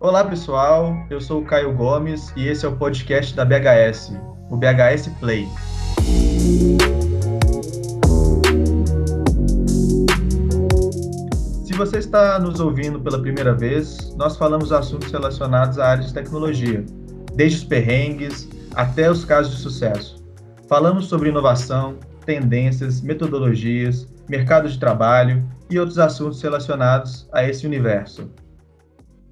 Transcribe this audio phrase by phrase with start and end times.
[0.00, 4.12] Olá pessoal, eu sou o Caio Gomes e esse é o podcast da BHS,
[4.48, 5.48] o BHS Play.
[11.64, 16.14] Se você está nos ouvindo pela primeira vez, nós falamos assuntos relacionados à área de
[16.14, 16.86] tecnologia,
[17.34, 20.24] desde os perrengues até os casos de sucesso.
[20.68, 28.30] Falamos sobre inovação, tendências, metodologias, mercado de trabalho e outros assuntos relacionados a esse universo.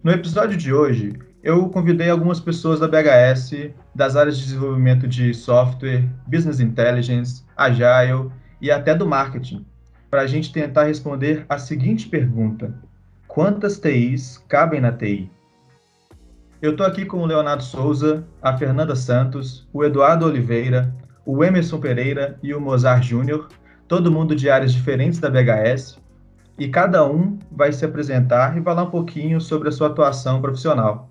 [0.07, 5.35] No episódio de hoje, eu convidei algumas pessoas da BHS, das áreas de desenvolvimento de
[5.35, 9.67] software, business intelligence, agile e até do marketing,
[10.09, 12.73] para a gente tentar responder a seguinte pergunta:
[13.27, 15.29] quantas TIs cabem na TI?
[16.63, 21.81] Eu estou aqui com o Leonardo Souza, a Fernanda Santos, o Eduardo Oliveira, o Emerson
[21.81, 23.49] Pereira e o Mozart Júnior,
[23.89, 25.99] todo mundo de áreas diferentes da BHS,
[26.59, 31.11] e cada um vai se apresentar e falar um pouquinho sobre a sua atuação profissional.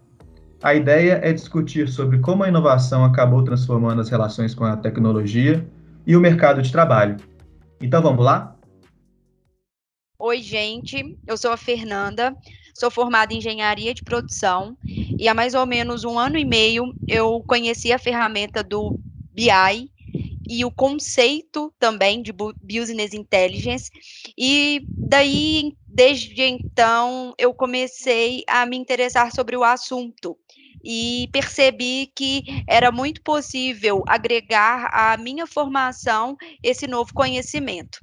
[0.61, 5.67] A ideia é discutir sobre como a inovação acabou transformando as relações com a tecnologia
[6.07, 7.17] e o mercado de trabalho.
[7.79, 8.55] Então vamos lá?
[10.17, 11.17] Oi, gente.
[11.27, 12.35] Eu sou a Fernanda,
[12.73, 16.95] sou formada em engenharia de produção e há mais ou menos um ano e meio
[17.07, 18.97] eu conheci a ferramenta do
[19.33, 19.91] BI
[20.47, 23.89] e o conceito também de Business Intelligence.
[24.37, 30.37] E daí, desde então, eu comecei a me interessar sobre o assunto
[30.83, 37.99] e percebi que era muito possível agregar à minha formação esse novo conhecimento.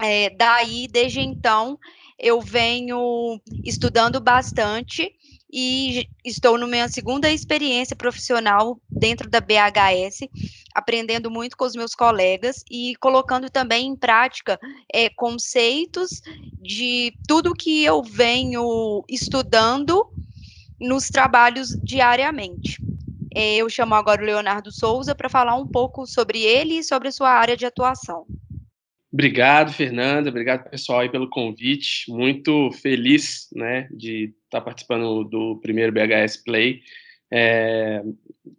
[0.00, 1.78] É, daí, desde então,
[2.18, 5.12] eu venho estudando bastante
[5.52, 10.28] e estou na minha segunda experiência profissional dentro da BHS,
[10.74, 14.58] aprendendo muito com os meus colegas e colocando também em prática
[14.92, 16.22] é, conceitos
[16.60, 20.08] de tudo que eu venho estudando
[20.80, 22.80] nos trabalhos diariamente.
[23.34, 27.08] É, eu chamo agora o Leonardo Souza para falar um pouco sobre ele e sobre
[27.08, 28.26] a sua área de atuação.
[29.12, 30.30] Obrigado, Fernanda.
[30.30, 32.10] Obrigado, pessoal, aí pelo convite.
[32.10, 36.82] Muito feliz né, de estar participando do primeiro BHS Play,
[37.32, 38.02] é,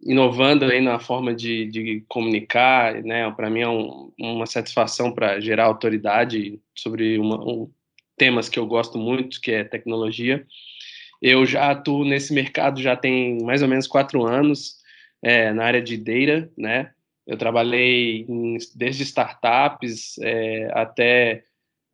[0.02, 3.00] inovando aí na forma de, de comunicar.
[3.02, 7.70] Né, para mim é um, uma satisfação para gerar autoridade sobre uma, um,
[8.16, 10.44] temas que eu gosto muito, que é tecnologia.
[11.22, 14.82] Eu já atuo nesse mercado já tem mais ou menos quatro anos,
[15.22, 16.90] é, na área de data, né?
[17.26, 21.44] Eu trabalhei em, desde startups é, até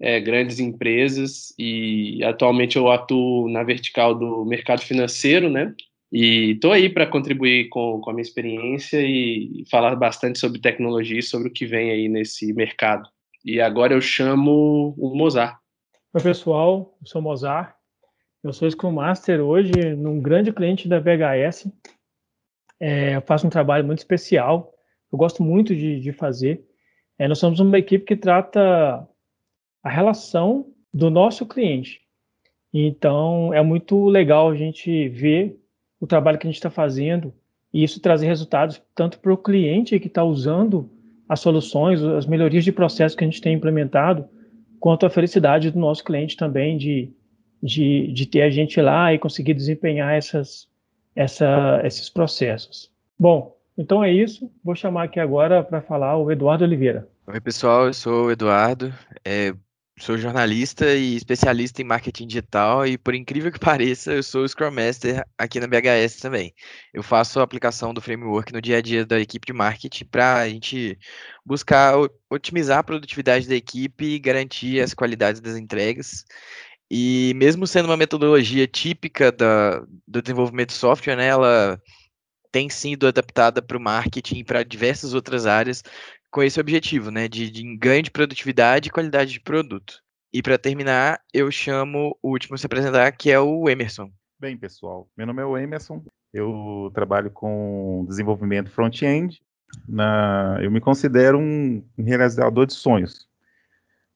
[0.01, 5.75] é, grandes empresas e atualmente eu atuo na vertical do mercado financeiro, né?
[6.13, 11.19] E estou aí para contribuir com, com a minha experiência e falar bastante sobre tecnologia
[11.19, 13.09] e sobre o que vem aí nesse mercado.
[13.45, 15.57] E agora eu chamo o Mozart.
[16.13, 17.75] Oi, pessoal, eu sou o Mozart.
[18.43, 21.71] Eu sou Scrum Master hoje num grande cliente da VHS.
[22.81, 24.75] É, eu faço um trabalho muito especial
[25.13, 26.65] eu gosto muito de, de fazer.
[27.19, 29.07] É, nós somos uma equipe que trata
[29.83, 32.01] a relação do nosso cliente.
[32.73, 35.59] Então, é muito legal a gente ver
[36.01, 37.33] o trabalho que a gente está fazendo
[37.73, 40.91] e isso trazer resultados tanto para o cliente que está usando
[41.29, 44.29] as soluções, as melhorias de processo que a gente tem implementado,
[44.81, 47.13] quanto a felicidade do nosso cliente também de,
[47.63, 50.69] de, de ter a gente lá e conseguir desempenhar essas,
[51.15, 52.91] essa, esses processos.
[53.19, 54.51] Bom, então é isso.
[54.65, 57.09] Vou chamar aqui agora para falar o Eduardo Oliveira.
[57.27, 57.87] Oi, pessoal.
[57.87, 58.93] Eu sou o Eduardo.
[59.25, 59.55] É,
[60.01, 64.71] sou jornalista e especialista em marketing digital e, por incrível que pareça, eu sou Scrum
[64.71, 66.55] Master aqui na BHS também.
[66.93, 70.37] Eu faço a aplicação do framework no dia a dia da equipe de marketing para
[70.37, 70.99] a gente
[71.45, 71.95] buscar
[72.31, 76.25] otimizar a produtividade da equipe e garantir as qualidades das entregas.
[76.91, 81.81] E mesmo sendo uma metodologia típica da, do desenvolvimento de software, né, ela
[82.51, 85.85] tem sido adaptada para o marketing e para diversas outras áreas
[86.31, 90.01] com esse objetivo, né, de, de ganho de produtividade e qualidade de produto.
[90.33, 94.11] E para terminar, eu chamo o último a se apresentar, que é o Emerson.
[94.39, 96.03] Bem, pessoal, meu nome é o Emerson,
[96.33, 99.43] eu trabalho com desenvolvimento front-end.
[100.63, 103.29] Eu me considero um realizador de sonhos,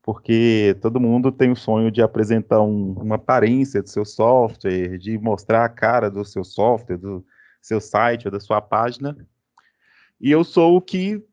[0.03, 5.19] porque todo mundo tem o sonho de apresentar um, uma aparência do seu software, de
[5.19, 7.25] mostrar a cara do seu software, do,
[7.65, 9.17] seu site ou da sua página.
[10.21, 11.25] E eu sou o que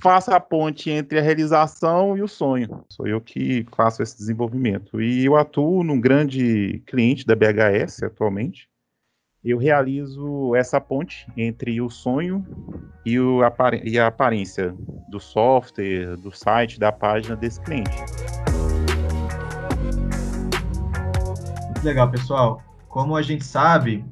[0.00, 2.84] faço a ponte entre a realização e o sonho.
[2.88, 5.00] Sou eu que faço esse desenvolvimento.
[5.00, 8.68] E eu atuo num grande cliente da BHS atualmente.
[9.44, 12.44] Eu realizo essa ponte entre o sonho
[13.04, 13.40] e, o,
[13.84, 14.74] e a aparência
[15.10, 17.94] do software, do site, da página desse cliente.
[21.64, 22.62] Muito legal, pessoal.
[22.88, 24.02] como a gente sabe,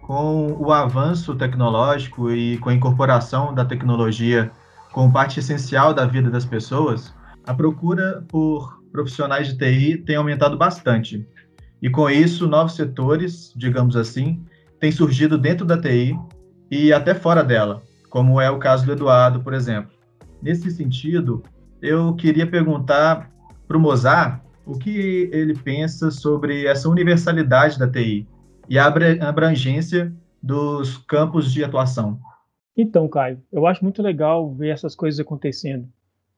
[0.00, 4.50] com o avanço tecnológico e com a incorporação da tecnologia
[4.92, 7.14] como parte essencial da vida das pessoas,
[7.46, 11.26] a procura por profissionais de TI tem aumentado bastante.
[11.80, 14.44] E com isso, novos setores, digamos assim,
[14.80, 16.18] têm surgido dentro da TI
[16.70, 19.90] e até fora dela, como é o caso do Eduardo, por exemplo.
[20.42, 21.42] Nesse sentido,
[21.80, 23.30] eu queria perguntar
[23.66, 28.26] para o Mozart o que ele pensa sobre essa universalidade da TI
[28.68, 28.86] e a
[29.20, 30.12] abrangência
[30.42, 32.20] dos campos de atuação.
[32.80, 35.88] Então, Caio, eu acho muito legal ver essas coisas acontecendo,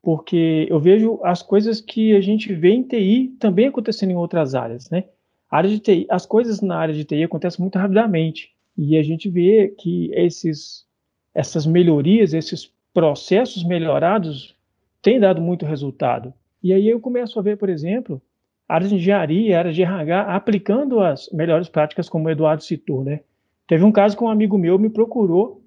[0.03, 4.55] porque eu vejo as coisas que a gente vê em TI também acontecendo em outras
[4.55, 5.05] áreas, né?
[5.51, 9.03] A área de TI, as coisas na área de TI acontecem muito rapidamente e a
[9.03, 10.87] gente vê que esses,
[11.35, 14.57] essas melhorias, esses processos melhorados
[15.03, 16.33] têm dado muito resultado.
[16.63, 18.23] E aí eu começo a ver, por exemplo,
[18.67, 23.21] áreas de engenharia, áreas de RH, aplicando as melhores práticas, como o Eduardo citou, né?
[23.67, 25.60] Teve um caso que um amigo meu me procurou,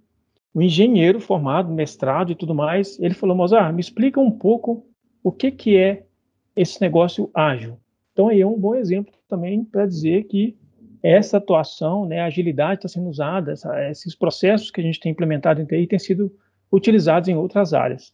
[0.53, 2.99] um engenheiro formado, mestrado e tudo mais.
[2.99, 4.85] Ele falou, Mozart, me explica um pouco
[5.23, 6.03] o que, que é
[6.55, 7.79] esse negócio ágil.
[8.11, 10.55] Então aí é um bom exemplo também para dizer que
[11.01, 15.11] essa atuação, né, a agilidade está sendo usada, essa, esses processos que a gente tem
[15.11, 16.33] implementado em TI têm sido
[16.71, 18.13] utilizados em outras áreas.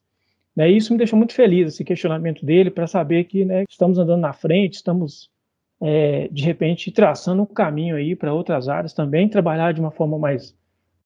[0.56, 4.00] Né, e isso me deixou muito feliz, esse questionamento dele, para saber que né, estamos
[4.00, 5.30] andando na frente, estamos,
[5.80, 10.18] é, de repente, traçando um caminho aí para outras áreas também, trabalhar de uma forma
[10.18, 10.58] mais,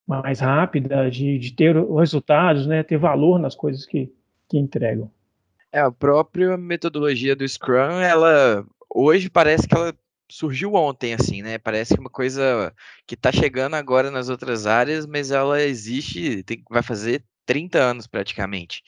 [0.08, 4.12] mais rápida, de, de ter resultados, né, ter valor nas coisas que,
[4.50, 5.10] que entregam.
[5.72, 9.94] É, a própria metodologia do Scrum, ela hoje parece que ela
[10.30, 11.58] surgiu ontem, assim, né?
[11.58, 12.74] Parece que uma coisa
[13.06, 18.08] que está chegando agora nas outras áreas, mas ela existe, tem, vai fazer 30 anos
[18.08, 18.84] praticamente.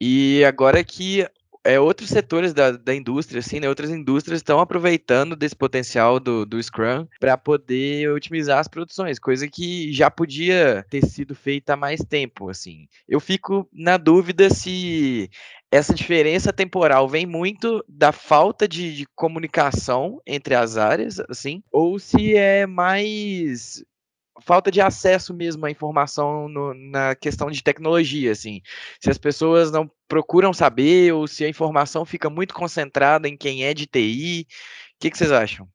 [0.00, 1.26] E agora que
[1.64, 6.46] é, outros setores da, da indústria, assim, né, outras indústrias estão aproveitando desse potencial do,
[6.46, 11.76] do Scrum para poder otimizar as produções, coisa que já podia ter sido feita há
[11.76, 12.86] mais tempo, assim.
[13.08, 15.30] Eu fico na dúvida se
[15.70, 21.98] essa diferença temporal vem muito da falta de, de comunicação entre as áreas, assim, ou
[21.98, 23.84] se é mais
[24.40, 28.60] falta de acesso mesmo à informação no, na questão de tecnologia, assim.
[29.00, 33.64] Se as pessoas não procuram saber ou se a informação fica muito concentrada em quem
[33.64, 35.68] é de TI, o que, que vocês acham?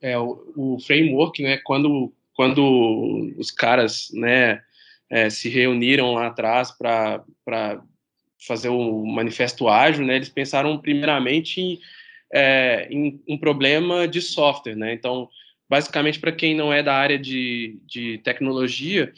[0.00, 4.60] É, o, o, framework, né, quando, quando os caras, né,
[5.08, 7.22] é, se reuniram lá atrás para
[8.46, 11.78] fazer o manifesto ágil, né, eles pensaram primeiramente em,
[12.32, 15.28] é, em um problema de software, né, então
[15.72, 19.10] basicamente, para quem não é da área de, de tecnologia,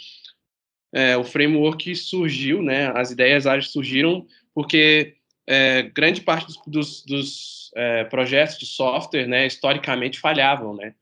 [0.92, 4.24] é, o framework surgiu, né, as ideias ágeis surgiram
[4.54, 5.16] porque
[5.48, 10.94] é, grande parte dos, dos, dos é, projetos de software, né, historicamente falhavam, né.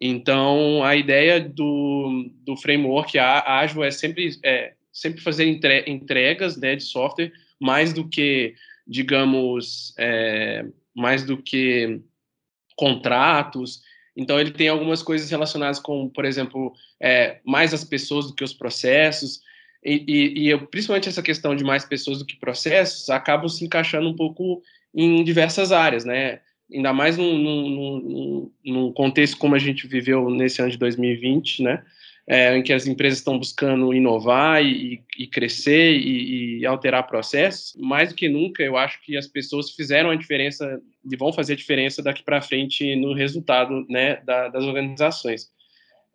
[0.00, 5.44] Então, a ideia do, do framework ágil é sempre, é, sempre fazer
[5.88, 8.54] entregas né, de software mais do que,
[8.86, 10.64] digamos, é,
[10.94, 12.00] mais do que
[12.76, 13.82] contratos
[14.16, 18.44] então, ele tem algumas coisas relacionadas com, por exemplo, é, mais as pessoas do que
[18.44, 19.40] os processos,
[19.84, 23.64] e, e, e eu, principalmente essa questão de mais pessoas do que processos, acabam se
[23.64, 24.62] encaixando um pouco
[24.94, 26.40] em diversas áreas, né?
[26.72, 31.82] Ainda mais num, num, num contexto como a gente viveu nesse ano de 2020, né?
[32.28, 37.74] É, em que as empresas estão buscando inovar e, e crescer e, e, alterar processos,
[37.76, 41.54] mais do que nunca, eu acho que as pessoas fizeram a diferença e vão fazer
[41.54, 45.48] a diferença daqui para frente no resultado né, da, das organizações.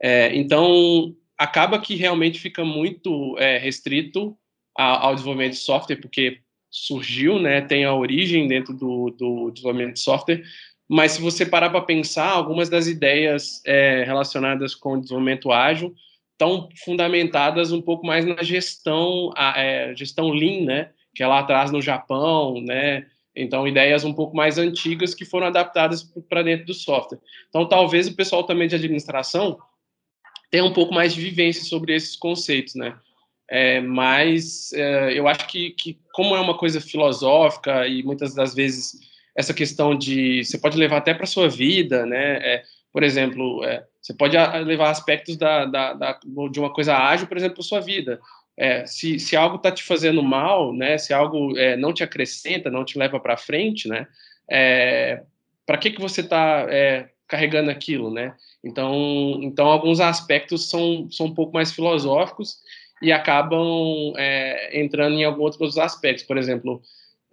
[0.02, 4.38] É, então, acaba que realmente fica muito é, restrito
[4.76, 9.94] ao, ao desenvolvimento de software, porque surgiu, né, tem a origem dentro do, do desenvolvimento
[9.94, 10.44] de software,
[10.88, 15.96] mas se você parar para pensar, algumas das ideias é, relacionadas com o desenvolvimento ágil
[16.32, 20.92] estão fundamentadas um pouco mais na gestão, a, é, gestão Lean, né?
[21.16, 23.08] Que é lá atrás no Japão, né?
[23.36, 27.20] Então, ideias um pouco mais antigas que foram adaptadas para dentro do software.
[27.50, 29.58] Então, talvez o pessoal também de administração
[30.52, 32.96] tenha um pouco mais de vivência sobre esses conceitos, né?
[33.50, 38.56] É, mas é, eu acho que, que, como é uma coisa filosófica e muitas das
[38.56, 39.00] vezes
[39.36, 42.38] essa questão de você pode levar até para sua vida, né?
[42.38, 47.28] É, por exemplo, é, você pode levar aspectos da, da, da, de uma coisa ágil,
[47.28, 48.20] por exemplo, para sua vida.
[48.58, 50.98] É, se, se algo está te fazendo mal, né?
[50.98, 54.08] Se algo é, não te acrescenta, não te leva para frente, né?
[54.50, 55.22] É,
[55.66, 58.34] para que que você está é, carregando aquilo, né?
[58.64, 62.60] Então, então alguns aspectos são, são um pouco mais filosóficos
[63.02, 64.14] e acabam
[64.72, 66.24] entrando em alguns outros aspectos.
[66.24, 66.82] Por exemplo,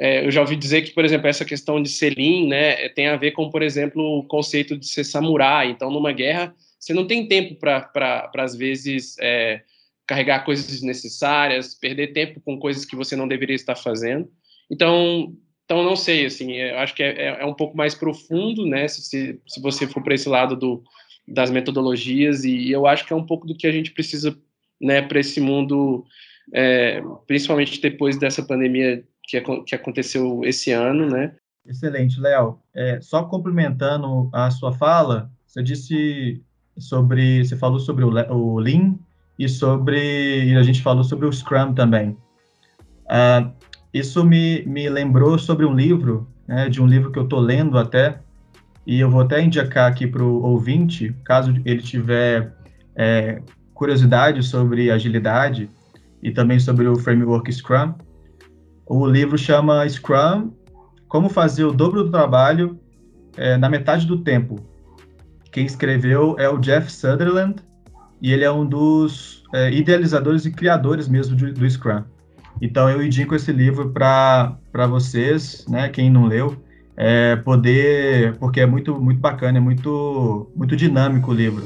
[0.03, 3.17] é, eu já ouvi dizer que, por exemplo, essa questão de selim, né, tem a
[3.17, 5.71] ver com, por exemplo, o conceito de ser samurai.
[5.71, 9.63] Então, numa guerra, você não tem tempo para, às vezes, é,
[10.05, 14.29] carregar coisas desnecessárias, perder tempo com coisas que você não deveria estar fazendo.
[14.69, 18.67] Então, então não sei, assim, eu acho que é, é, é um pouco mais profundo,
[18.67, 20.83] né, se, se você for para esse lado do,
[21.29, 24.37] das metodologias, e eu acho que é um pouco do que a gente precisa,
[24.81, 26.05] né, para esse mundo,
[26.53, 31.35] é, principalmente depois dessa pandemia que, que aconteceu esse ano, né.
[31.67, 32.59] Excelente, Léo.
[32.75, 36.43] É, só complementando a sua fala, você disse
[36.79, 38.97] sobre, você falou sobre o, o Lean
[39.39, 42.17] e sobre, e a gente falou sobre o Scrum também.
[43.07, 43.53] Uh,
[43.93, 47.79] isso me, me lembrou sobre um livro, né, de um livro que eu estou lendo
[47.79, 48.21] até,
[48.87, 52.53] e eu vou até indicar aqui para o ouvinte, caso ele tiver
[52.97, 53.41] é,
[53.75, 55.69] curiosidade sobre agilidade
[56.23, 57.95] e também sobre o framework Scrum.
[58.87, 60.51] O livro chama Scrum:
[61.09, 62.79] Como Fazer o Dobro do Trabalho
[63.37, 64.59] é, na Metade do Tempo,
[65.51, 67.57] quem escreveu é o Jeff Sutherland,
[68.21, 72.03] e ele é um dos é, idealizadores e criadores mesmo do, do Scrum.
[72.61, 76.57] Então eu indico esse livro para vocês, né, quem não leu,
[76.97, 81.65] é, poder, porque é muito muito bacana, é muito muito dinâmico o livro.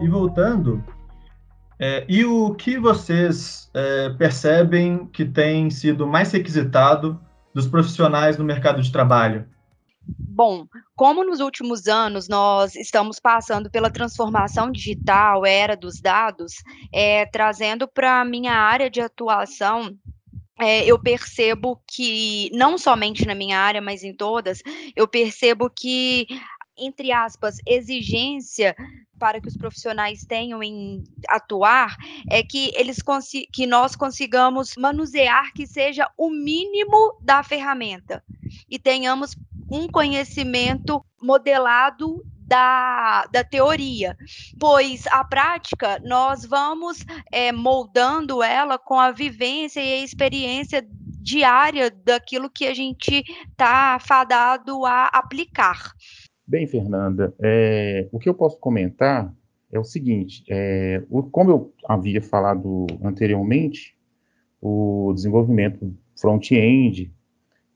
[0.00, 0.82] E voltando,
[1.80, 7.18] é, e o que vocês é, percebem que tem sido mais requisitado
[7.54, 9.48] dos profissionais no mercado de trabalho?
[10.06, 16.54] Bom, como nos últimos anos nós estamos passando pela transformação digital, era dos dados,
[16.92, 19.96] é, trazendo para a minha área de atuação
[20.60, 24.60] é, eu percebo que, não somente na minha área, mas em todas,
[24.94, 26.26] eu percebo que,
[26.76, 28.74] entre aspas, exigência
[29.18, 31.94] para que os profissionais tenham em atuar
[32.28, 32.98] é que eles
[33.52, 38.24] que nós consigamos manusear que seja o mínimo da ferramenta
[38.68, 39.36] e tenhamos
[39.70, 44.16] um conhecimento modelado da, da teoria,
[44.58, 50.84] pois a prática nós vamos é, moldando ela com a vivência e a experiência
[51.22, 53.22] diária daquilo que a gente
[53.52, 55.92] está fadado a aplicar.
[56.50, 59.32] Bem, Fernanda, é, o que eu posso comentar
[59.70, 63.96] é o seguinte: é, o, como eu havia falado anteriormente,
[64.60, 67.14] o desenvolvimento front-end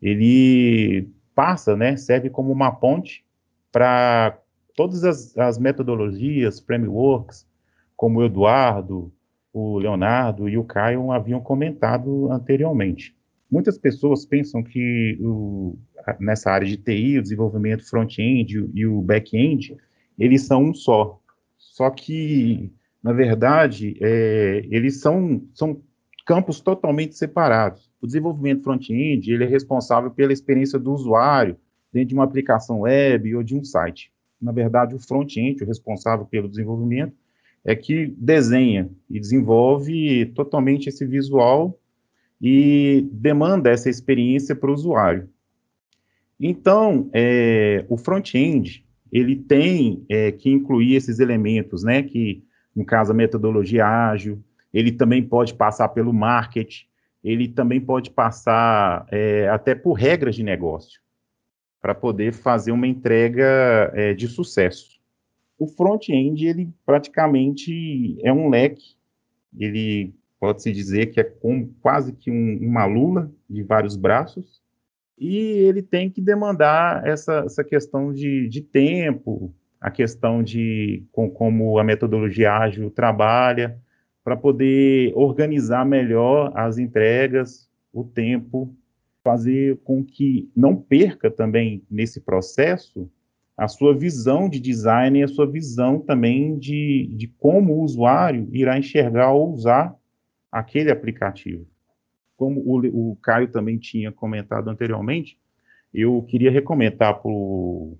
[0.02, 3.24] ele passa, né, serve como uma ponte
[3.70, 4.40] para
[4.74, 7.46] todas as, as, metodologias, frameworks,
[7.96, 9.12] como o Eduardo,
[9.52, 13.16] o Leonardo e o Caio haviam comentado anteriormente.
[13.50, 15.76] Muitas pessoas pensam que o,
[16.18, 19.76] nessa área de TI, o desenvolvimento front-end e o back-end,
[20.18, 21.20] eles são um só.
[21.56, 22.72] Só que,
[23.02, 25.80] na verdade, é, eles são, são
[26.26, 27.90] campos totalmente separados.
[28.00, 31.56] O desenvolvimento front-end, ele é responsável pela experiência do usuário
[31.92, 34.10] dentro de uma aplicação web ou de um site.
[34.40, 37.14] Na verdade, o front-end, o responsável pelo desenvolvimento,
[37.64, 41.78] é que desenha e desenvolve totalmente esse visual
[42.40, 45.28] e demanda essa experiência para o usuário.
[46.38, 53.12] Então, é, o front-end, ele tem é, que incluir esses elementos, né, que, no caso,
[53.12, 56.86] a metodologia ágil, ele também pode passar pelo marketing,
[57.22, 61.00] ele também pode passar é, até por regras de negócio,
[61.80, 65.00] para poder fazer uma entrega é, de sucesso.
[65.58, 68.96] O front-end, ele praticamente é um leque,
[69.56, 70.12] ele
[70.44, 74.60] pode-se dizer que é como quase que um, uma lula de vários braços,
[75.18, 81.30] e ele tem que demandar essa, essa questão de, de tempo, a questão de com,
[81.30, 83.80] como a metodologia ágil trabalha,
[84.22, 88.76] para poder organizar melhor as entregas, o tempo,
[89.22, 93.10] fazer com que não perca também nesse processo
[93.56, 98.46] a sua visão de design e a sua visão também de, de como o usuário
[98.52, 99.96] irá enxergar ou usar
[100.54, 101.66] aquele aplicativo.
[102.36, 105.36] Como o, o Caio também tinha comentado anteriormente,
[105.92, 107.98] eu queria recomendar para o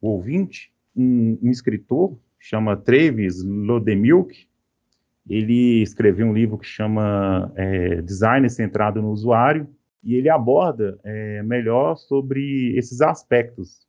[0.00, 4.46] ouvinte um, um, escritor, chama Travis Lodemilk,
[5.28, 9.68] ele escreveu um livro que chama é, Design Centrado no Usuário,
[10.02, 13.86] e ele aborda é, melhor sobre esses aspectos,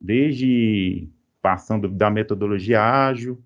[0.00, 1.08] desde
[1.40, 3.42] passando da metodologia ágil,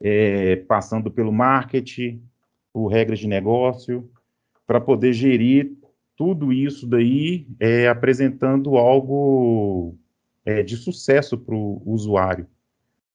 [0.00, 2.20] é, passando pelo marketing,
[2.72, 4.08] por regras de negócio,
[4.66, 5.72] para poder gerir
[6.16, 9.96] tudo isso daí, é, apresentando algo
[10.44, 12.46] é, de sucesso para o usuário,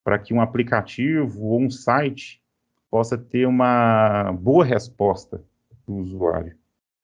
[0.04, 2.42] para que um aplicativo ou um site
[2.90, 5.44] possa ter uma boa resposta
[5.86, 6.56] do usuário.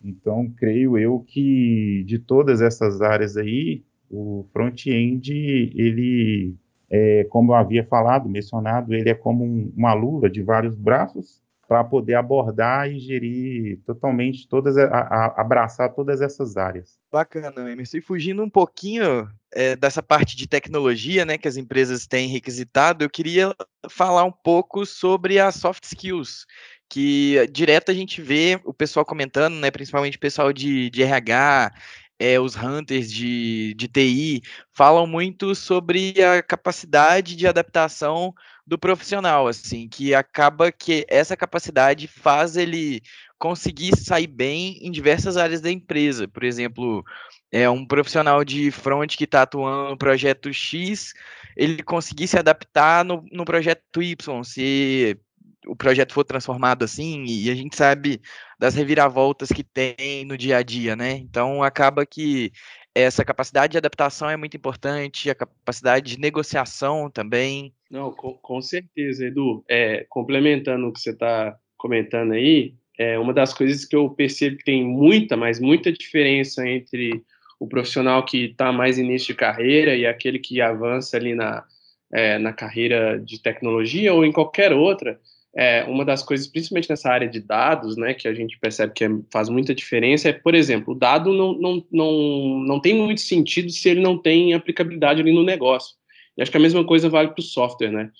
[0.03, 5.31] Então, creio eu que de todas essas áreas aí, O front-end,
[5.75, 6.55] ele,
[6.89, 11.40] é, como eu havia falado, mencionado, ele é como um, uma luva de vários braços
[11.71, 16.99] para poder abordar e gerir totalmente todas, a, a, abraçar todas essas áreas.
[17.09, 17.95] Bacana, Emerson.
[17.95, 23.05] E fugindo um pouquinho é, dessa parte de tecnologia, né, que as empresas têm requisitado,
[23.05, 23.55] eu queria
[23.89, 26.45] falar um pouco sobre as soft skills,
[26.89, 31.71] que direto a gente vê o pessoal comentando, né, principalmente o pessoal de, de RH,
[32.19, 34.41] é, os hunters de, de TI,
[34.73, 38.33] falam muito sobre a capacidade de adaptação
[38.65, 43.01] do profissional, assim, que acaba que essa capacidade faz ele
[43.37, 46.27] conseguir sair bem em diversas áreas da empresa.
[46.27, 47.03] Por exemplo,
[47.51, 51.13] é um profissional de front que está atuando no projeto X,
[51.57, 55.17] ele conseguir se adaptar no, no projeto Y, se
[55.65, 58.21] o projeto for transformado assim, e a gente sabe
[58.59, 61.11] das reviravoltas que tem no dia a dia, né?
[61.13, 62.51] Então acaba que
[62.93, 67.73] essa capacidade de adaptação é muito importante, a capacidade de negociação também.
[67.91, 69.65] Não, com, com certeza, Edu.
[69.69, 74.57] É, complementando o que você está comentando aí, é uma das coisas que eu percebo
[74.57, 77.21] que tem muita, mas muita diferença entre
[77.59, 81.65] o profissional que está mais início de carreira e aquele que avança ali na,
[82.13, 85.19] é, na carreira de tecnologia ou em qualquer outra,
[85.53, 89.03] é, uma das coisas, principalmente nessa área de dados, né, que a gente percebe que
[89.03, 93.19] é, faz muita diferença, é, por exemplo, o dado não, não, não, não tem muito
[93.19, 96.00] sentido se ele não tem aplicabilidade ali no negócio.
[96.37, 98.11] E acho que a mesma coisa vale para o software, né?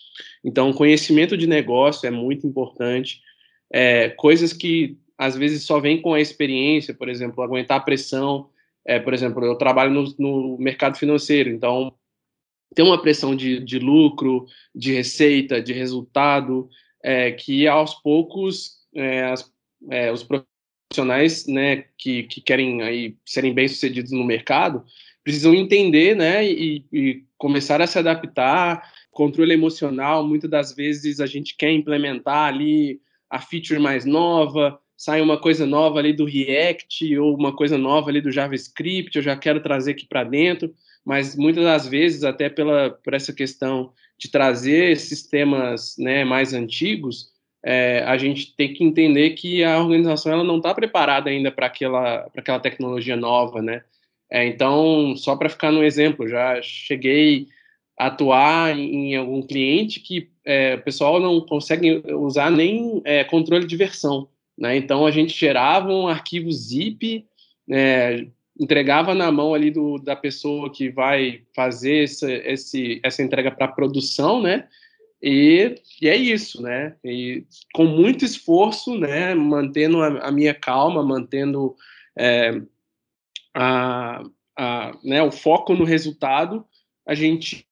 [0.44, 3.22] Então, conhecimento de negócio é muito importante.
[3.72, 8.50] É, coisas que às vezes só vem com a experiência, por exemplo, aguentar a pressão.
[8.86, 11.94] É, por exemplo, eu trabalho no, no mercado financeiro, então
[12.74, 16.70] tem uma pressão de, de lucro, de receita, de resultado,
[17.04, 19.52] é, que aos poucos é, as,
[19.90, 24.84] é, os profissionais né, que, que querem aí serem bem-sucedidos no mercado
[25.24, 28.94] precisam entender né, e, e começar a se adaptar.
[29.10, 35.22] Controle emocional, muitas das vezes a gente quer implementar ali a feature mais nova, sai
[35.22, 39.36] uma coisa nova ali do React ou uma coisa nova ali do JavaScript, eu já
[39.36, 40.72] quero trazer aqui para dentro,
[41.04, 47.32] mas muitas das vezes, até pela, por essa questão de trazer sistemas né, mais antigos,
[47.66, 51.66] é, a gente tem que entender que a organização ela não está preparada ainda para
[51.66, 53.84] aquela, aquela tecnologia nova, né?
[54.32, 57.48] É, então, só para ficar no exemplo, já cheguei
[58.00, 63.68] a atuar em, algum cliente que é, o pessoal não consegue usar nem é, controle
[63.68, 64.78] de versão, né?
[64.78, 67.26] Então, a gente gerava um arquivo zip,
[67.68, 73.52] né, entregava na mão ali do, da pessoa que vai fazer essa, esse, essa entrega
[73.52, 74.68] para produção, né?
[75.22, 76.96] E, e, é isso, né?
[77.04, 79.36] E com muito esforço, né?
[79.36, 81.76] Mantendo a, a minha calma, mantendo
[82.18, 82.62] é,
[83.54, 84.24] a,
[84.58, 86.66] a, né, o foco no resultado,
[87.06, 87.68] a gente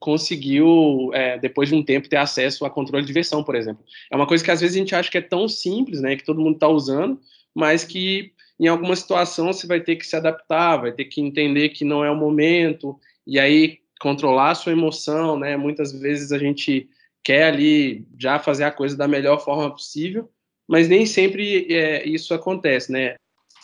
[0.00, 3.84] conseguiu, é, depois de um tempo, ter acesso a controle de versão, por exemplo.
[4.10, 6.16] É uma coisa que às vezes a gente acha que é tão simples, né?
[6.16, 7.20] Que todo mundo está usando,
[7.54, 11.70] mas que em alguma situação você vai ter que se adaptar, vai ter que entender
[11.70, 15.56] que não é o momento, e aí controlar a sua emoção, né?
[15.56, 16.88] Muitas vezes a gente
[17.22, 20.28] quer ali já fazer a coisa da melhor forma possível,
[20.66, 23.14] mas nem sempre é, isso acontece, né?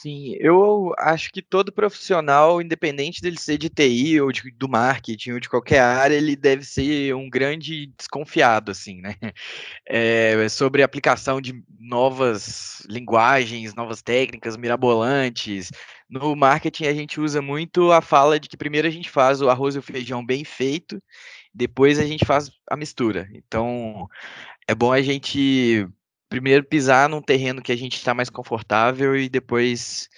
[0.04, 5.30] Sim, eu acho que todo profissional, independente dele ser de TI ou de, do marketing
[5.30, 9.14] ou de qualquer área, ele deve ser um grande desconfiado, assim, né?
[9.88, 15.70] É, sobre a aplicação de novas linguagens, novas técnicas mirabolantes.
[16.08, 19.48] No marketing, a gente usa muito a fala de que primeiro a gente faz o
[19.48, 21.02] arroz e o feijão bem feito,
[21.54, 23.26] depois a gente faz a mistura.
[23.32, 24.06] Então,
[24.68, 25.88] é bom a gente
[26.34, 30.08] primeiro pisar num terreno que a gente está mais confortável e depois,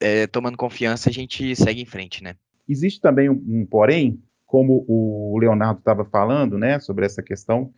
[0.00, 2.34] é, tomando confiança, a gente segue em frente, né?
[2.66, 7.74] Existe também um, um porém, como o Leonardo estava falando, né, sobre essa questão,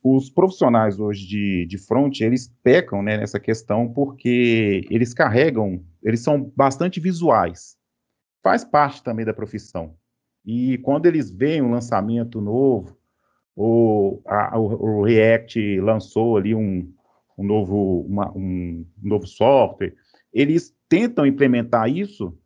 [0.00, 6.20] os profissionais hoje de, de front, eles pecam né, nessa questão porque eles carregam, eles
[6.20, 7.76] são bastante visuais.
[8.44, 9.96] Faz parte também da profissão.
[10.46, 12.96] E quando eles veem um lançamento novo,
[13.56, 16.93] ou a, o, o React lançou ali um,
[17.36, 19.94] um novo, uma, um novo software,
[20.32, 22.36] eles tentam implementar isso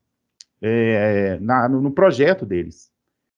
[0.61, 2.91] é, na, no, no, projeto deles,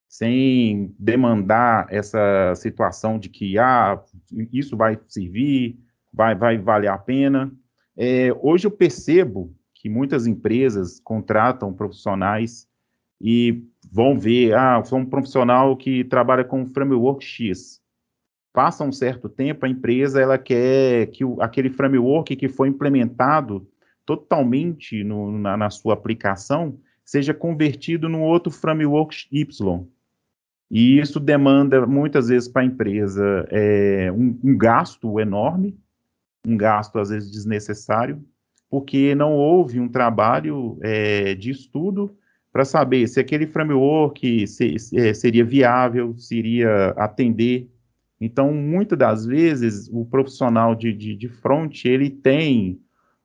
[0.08, 4.00] sem demandar essa situação de que ah,
[4.52, 5.78] isso vai servir,
[6.12, 7.52] vai, vai valer a pena.
[7.96, 12.66] É, hoje eu percebo que muitas empresas contratam profissionais
[13.20, 17.79] e vão ver, ah, sou um profissional que trabalha com framework X
[18.52, 23.66] passa um certo tempo, a empresa ela quer que o, aquele framework que foi implementado
[24.04, 29.86] totalmente no, na, na, sua aplicação seja convertido num outro framework Y.
[30.70, 35.76] E isso demanda, muitas vezes, para a empresa é, um, um gasto enorme,
[36.46, 38.24] um gasto, às vezes, desnecessário,
[38.68, 42.16] porque não houve um trabalho é, de estudo
[42.52, 47.68] para saber se aquele framework se, se, é, seria viável, se iria atender.
[48.20, 52.78] Então, muitas das vezes, o profissional de, de, de front, ele tem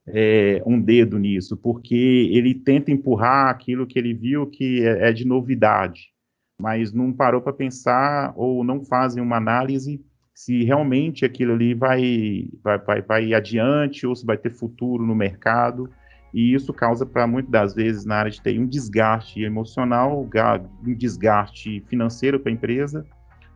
[0.07, 5.13] é, um dedo nisso, porque ele tenta empurrar aquilo que ele viu que é, é
[5.13, 6.11] de novidade,
[6.57, 10.01] mas não parou para pensar ou não fazem uma análise
[10.33, 15.15] se realmente aquilo ali vai, vai, vai, vai adiante ou se vai ter futuro no
[15.15, 15.89] mercado.
[16.33, 20.29] E isso causa, para muitas das vezes, na área de TI, um desgaste emocional,
[20.85, 23.05] um desgaste financeiro para a empresa,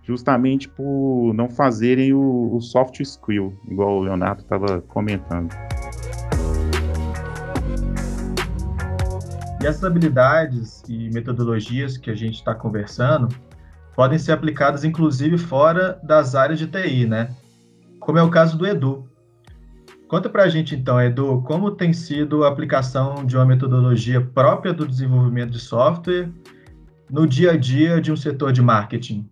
[0.04, 5.54] justamente por não fazerem o, o soft skill, igual o Leonardo estava comentando.
[9.62, 13.28] E essas habilidades e metodologias que a gente está conversando
[13.94, 17.36] podem ser aplicadas inclusive fora das áreas de TI, né?
[18.00, 19.10] Como é o caso do Edu.
[20.08, 24.74] Conta para a gente então, Edu, como tem sido a aplicação de uma metodologia própria
[24.74, 26.32] do desenvolvimento de software
[27.12, 29.30] no dia a dia de um setor de marketing?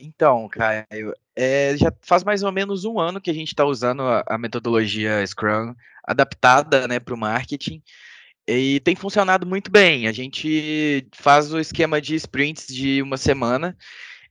[0.00, 4.02] Então, Caio, é, já faz mais ou menos um ano que a gente está usando
[4.02, 7.82] a, a, metodologia Scrum adaptada né, para o marketing.
[8.46, 10.08] E tem funcionado muito bem.
[10.08, 13.76] A gente faz o esquema de sprints de uma semana.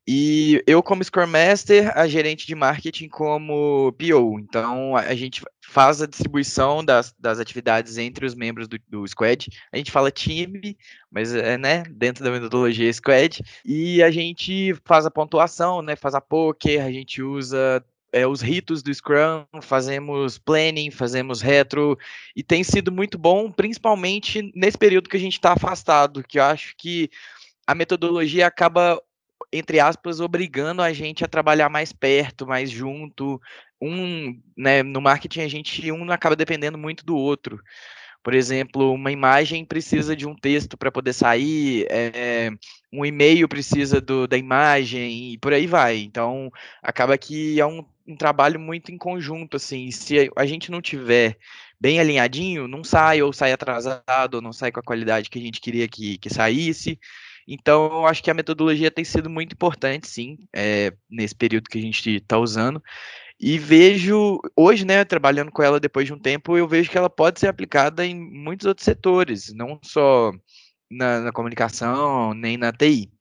[0.07, 4.39] E eu, como Scrum Master, a gerente de marketing como PO.
[4.39, 9.49] Então, a gente faz a distribuição das, das atividades entre os membros do, do squad.
[9.71, 10.77] A gente fala time,
[11.11, 13.43] mas é, né, dentro da metodologia squad.
[13.65, 18.41] E a gente faz a pontuação, né, faz a poker, a gente usa é, os
[18.41, 21.97] ritos do Scrum, fazemos planning, fazemos retro,
[22.35, 26.43] e tem sido muito bom, principalmente nesse período que a gente está afastado, que eu
[26.43, 27.09] acho que
[27.65, 29.01] a metodologia acaba,
[29.51, 33.41] entre aspas, obrigando a gente a trabalhar mais perto, mais junto.
[33.81, 37.61] Um, né, no marketing a gente um acaba dependendo muito do outro.
[38.23, 42.49] Por exemplo, uma imagem precisa de um texto para poder sair, é,
[42.91, 45.99] um e-mail precisa do, da imagem e por aí vai.
[45.99, 46.51] Então,
[46.83, 49.91] acaba que é um, um trabalho muito em conjunto, assim.
[49.91, 51.37] Se a gente não tiver
[51.79, 55.41] bem alinhadinho, não sai ou sai atrasado, ou não sai com a qualidade que a
[55.41, 56.99] gente queria que, que saísse.
[57.47, 61.77] Então, eu acho que a metodologia tem sido muito importante, sim, é, nesse período que
[61.77, 62.83] a gente está usando.
[63.39, 67.09] E vejo, hoje, né, trabalhando com ela depois de um tempo, eu vejo que ela
[67.09, 70.33] pode ser aplicada em muitos outros setores, não só
[70.89, 73.11] na, na comunicação, nem na TI.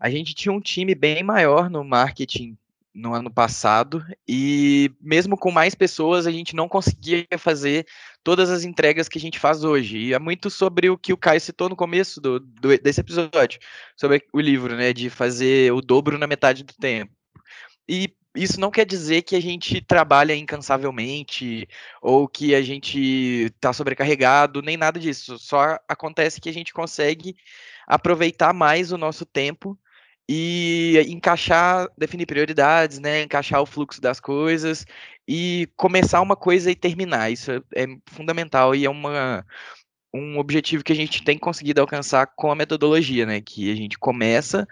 [0.00, 2.56] A gente tinha um time bem maior no marketing
[2.98, 7.86] no ano passado e mesmo com mais pessoas a gente não conseguia fazer
[8.24, 9.96] todas as entregas que a gente faz hoje.
[9.98, 13.60] E é muito sobre o que o Caio citou no começo do, do, desse episódio,
[13.96, 17.12] sobre o livro, né, de fazer o dobro na metade do tempo.
[17.88, 21.66] E isso não quer dizer que a gente trabalha incansavelmente
[22.02, 25.38] ou que a gente está sobrecarregado, nem nada disso.
[25.38, 27.36] Só acontece que a gente consegue
[27.86, 29.78] aproveitar mais o nosso tempo
[30.28, 33.22] e encaixar, definir prioridades, né?
[33.22, 34.84] Encaixar o fluxo das coisas
[35.26, 37.30] e começar uma coisa e terminar.
[37.32, 39.44] Isso é, fundamental e é uma,
[40.12, 43.40] um objetivo que a gente tem conseguido alcançar com a metodologia, né?
[43.40, 44.66] Que a gente começa,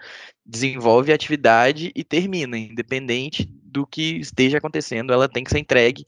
[0.45, 6.05] desenvolve a atividade e termina, independente do que esteja acontecendo, ela tem que ser entregue.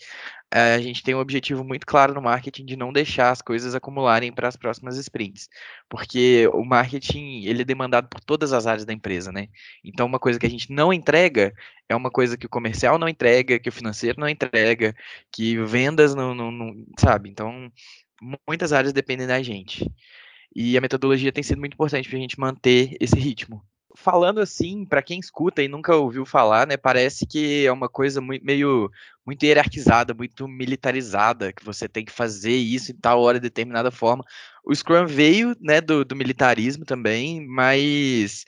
[0.51, 4.31] A gente tem um objetivo muito claro no marketing de não deixar as coisas acumularem
[4.31, 5.47] para as próximas sprints,
[5.87, 9.47] porque o marketing ele é demandado por todas as áreas da empresa, né?
[9.83, 11.53] Então uma coisa que a gente não entrega
[11.87, 14.95] é uma coisa que o comercial não entrega, que o financeiro não entrega,
[15.31, 17.29] que vendas não, não, não sabe?
[17.29, 17.71] Então
[18.47, 19.89] muitas áreas dependem da gente.
[20.55, 23.63] E a metodologia tem sido muito importante para a gente manter esse ritmo.
[24.01, 28.21] Falando assim, para quem escuta e nunca ouviu falar, né, parece que é uma coisa
[28.21, 28.89] muito, meio
[29.25, 33.91] muito hierarquizada, muito militarizada, que você tem que fazer isso em tal hora, de determinada
[33.91, 34.23] forma.
[34.63, 38.45] O Scrum veio, né, do, do militarismo também, mas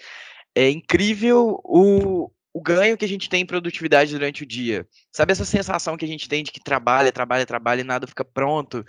[0.55, 4.87] é incrível o, o ganho que a gente tem em produtividade durante o dia.
[5.11, 8.23] Sabe essa sensação que a gente tem de que trabalha, trabalha, trabalha e nada fica
[8.23, 8.85] pronto?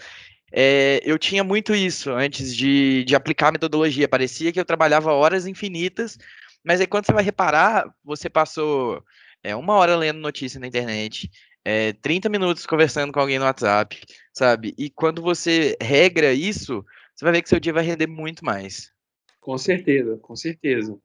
[0.52, 4.06] É, eu tinha muito isso antes de, de aplicar a metodologia.
[4.06, 6.18] Parecia que eu trabalhava horas infinitas,
[6.64, 9.02] mas aí quando você vai reparar, você passou
[9.42, 11.30] é, uma hora lendo notícia na internet,
[11.64, 14.00] é, 30 minutos conversando com alguém no WhatsApp,
[14.32, 14.74] sabe?
[14.76, 18.90] E quando você regra isso, você vai ver que seu dia vai render muito mais.
[19.40, 20.98] Com certeza, com certeza.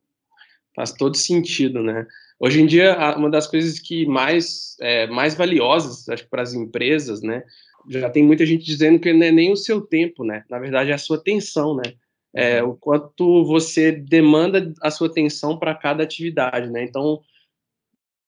[0.75, 2.05] Faz todo sentido, né?
[2.39, 6.53] Hoje em dia, uma das coisas que mais, é, mais valiosas, acho que para as
[6.53, 7.43] empresas, né,
[7.89, 10.43] já tem muita gente dizendo que não é nem o seu tempo, né?
[10.49, 11.93] Na verdade, é a sua atenção, né?
[12.37, 16.83] É, o quanto você demanda a sua atenção para cada atividade, né?
[16.83, 17.19] Então,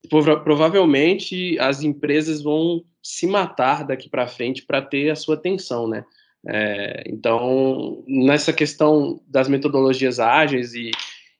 [0.09, 6.03] provavelmente as empresas vão se matar daqui para frente para ter a sua atenção, né?
[6.47, 10.89] É, então, nessa questão das metodologias ágeis e,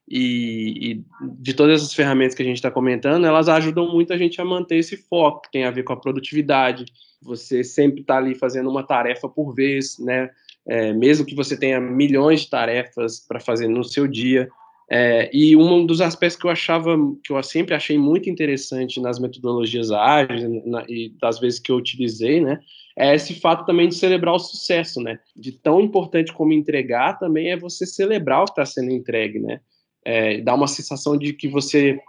[0.07, 1.03] e, e
[1.39, 4.45] de todas as ferramentas que a gente está comentando, elas ajudam muito a gente a
[4.45, 6.85] manter esse foco, que tem a ver com a produtividade.
[7.19, 10.29] Você sempre está ali fazendo uma tarefa por vez, né?
[10.69, 14.47] É, mesmo que você tenha milhões de tarefas para fazer no seu dia,
[14.91, 19.19] é, e um dos aspectos que eu achava, que eu sempre achei muito interessante nas
[19.19, 22.59] metodologias ágeis na, e das vezes que eu utilizei, né,
[22.97, 27.51] é esse fato também de celebrar o sucesso, né, de tão importante como entregar também
[27.51, 29.61] é você celebrar o que está sendo entregue, né,
[30.03, 31.99] é, dar uma sensação de que você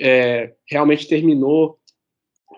[0.00, 1.78] é, realmente terminou,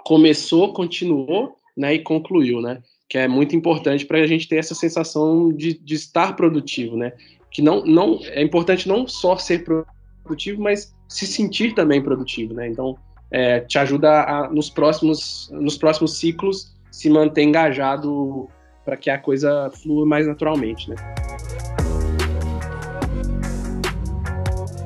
[0.02, 4.74] começou, continuou, né, e concluiu, né, que é muito importante para a gente ter essa
[4.74, 7.12] sensação de, de estar produtivo, né,
[7.50, 12.68] que não, não é importante não só ser produtivo, mas se sentir também produtivo, né?
[12.68, 12.98] Então,
[13.30, 18.48] é, te ajuda a, nos próximos nos próximos ciclos se manter engajado
[18.84, 20.96] para que a coisa flua mais naturalmente, né?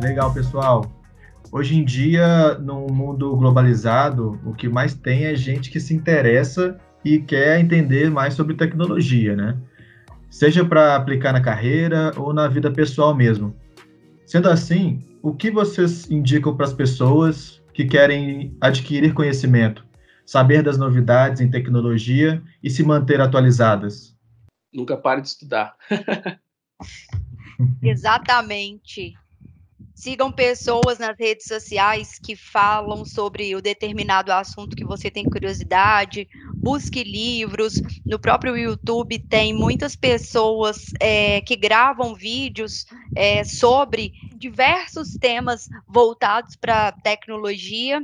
[0.00, 0.90] Legal, pessoal.
[1.50, 6.78] Hoje em dia, num mundo globalizado, o que mais tem é gente que se interessa
[7.04, 9.56] e quer entender mais sobre tecnologia, né?
[10.32, 13.54] seja para aplicar na carreira ou na vida pessoal mesmo.
[14.24, 19.84] Sendo assim, o que vocês indicam para as pessoas que querem adquirir conhecimento,
[20.24, 24.16] saber das novidades em tecnologia e se manter atualizadas?
[24.72, 25.76] Nunca pare de estudar.
[27.82, 29.12] Exatamente.
[29.94, 36.26] Sigam pessoas nas redes sociais que falam sobre o determinado assunto que você tem curiosidade.
[36.62, 37.82] Busque livros.
[38.06, 46.54] No próprio YouTube tem muitas pessoas é, que gravam vídeos é, sobre diversos temas voltados
[46.56, 48.00] para tecnologia.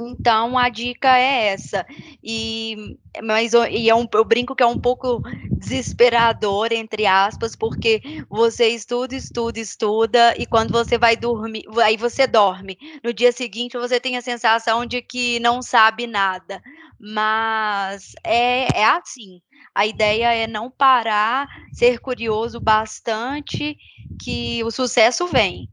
[0.00, 1.84] Então a dica é essa.
[2.22, 5.20] E mas e é um, eu brinco que é um pouco
[5.56, 12.26] desesperador entre aspas, porque você estuda, estuda, estuda e quando você vai dormir, aí você
[12.26, 12.78] dorme.
[13.02, 16.62] No dia seguinte você tem a sensação de que não sabe nada.
[17.00, 19.40] Mas é, é assim.
[19.74, 23.76] A ideia é não parar, ser curioso bastante
[24.20, 25.68] que o sucesso vem.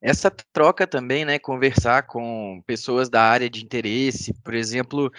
[0.00, 5.10] Essa troca também, né, conversar com pessoas da área de interesse, por exemplo,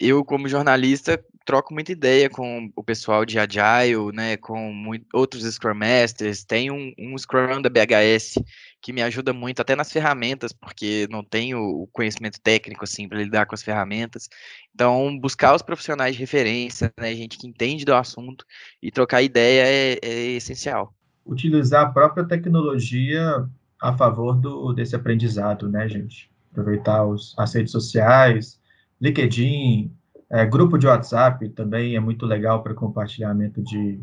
[0.00, 5.42] eu como jornalista troco muita ideia com o pessoal de Agile, né, com muito, outros
[5.42, 8.40] Scrum Masters, tem um, um Scrum da BHS
[8.80, 13.18] que me ajuda muito até nas ferramentas, porque não tenho o conhecimento técnico assim para
[13.18, 14.28] lidar com as ferramentas.
[14.72, 18.44] Então, buscar os profissionais de referência, né, gente que entende do assunto
[18.80, 20.94] e trocar ideia é, é essencial.
[21.26, 23.44] Utilizar a própria tecnologia
[23.80, 26.30] a favor do, desse aprendizado, né, gente?
[26.52, 28.60] Aproveitar os, as redes sociais,
[29.00, 29.90] LinkedIn,
[30.30, 34.00] é, grupo de WhatsApp também é muito legal para compartilhamento de,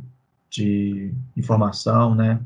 [0.49, 2.39] de informação, né?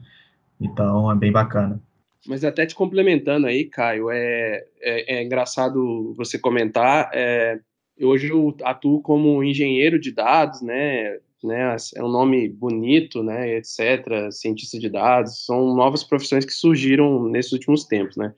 [0.60, 1.82] Então, é bem bacana.
[2.28, 7.10] Mas até te complementando aí, Caio, é, é, é engraçado você comentar.
[7.14, 7.60] É,
[8.00, 11.18] hoje eu atuo como engenheiro de dados, né?
[11.44, 17.24] Né, é um nome bonito, né, etc., cientista de dados, são novas profissões que surgiram
[17.28, 18.34] nesses últimos tempos, né.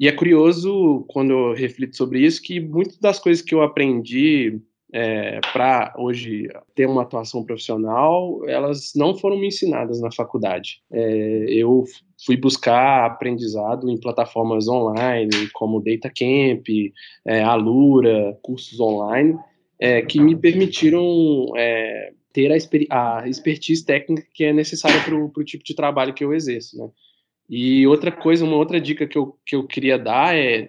[0.00, 4.60] E é curioso, quando eu reflito sobre isso, que muitas das coisas que eu aprendi
[4.92, 10.82] é, para hoje ter uma atuação profissional, elas não foram me ensinadas na faculdade.
[10.92, 11.84] É, eu
[12.26, 16.68] fui buscar aprendizado em plataformas online, como DataCamp,
[17.26, 19.38] é, Alura, cursos online,
[19.80, 22.50] é, que me permitiram é, ter
[22.90, 26.78] a, a expertise técnica que é necessária para o tipo de trabalho que eu exerço,
[26.78, 26.88] né?
[27.48, 30.68] E outra coisa, uma outra dica que eu, que eu queria dar é,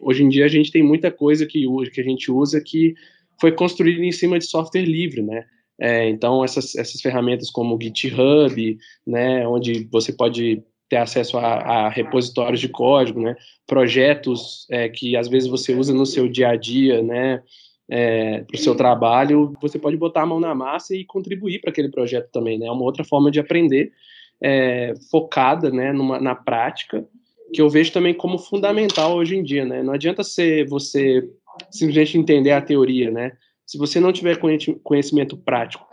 [0.00, 2.94] hoje em dia a gente tem muita coisa que, que a gente usa que
[3.40, 5.44] foi construída em cima de software livre, né?
[5.78, 11.86] É, então, essas, essas ferramentas como o GitHub, né, onde você pode ter acesso a,
[11.86, 16.48] a repositórios de código, né, projetos é, que às vezes você usa no seu dia
[16.48, 17.42] a dia, né,
[17.88, 21.70] é, para o seu trabalho, você pode botar a mão na massa e contribuir para
[21.70, 22.66] aquele projeto também, né?
[22.66, 23.92] É uma outra forma de aprender
[24.40, 27.06] é, focada, né, numa, na prática,
[27.52, 29.82] que eu vejo também como fundamental hoje em dia, né?
[29.82, 31.28] Não adianta ser você
[31.70, 33.32] simplesmente entender a teoria, né?
[33.64, 34.38] Se você não tiver
[34.82, 35.86] conhecimento prático,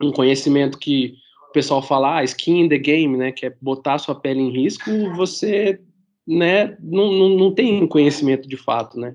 [0.00, 1.14] um conhecimento que
[1.48, 4.50] o pessoal fala, ah, skin in the game, né, que é botar sua pele em
[4.50, 5.80] risco, você,
[6.26, 9.14] né, não, não, não tem conhecimento de fato, né?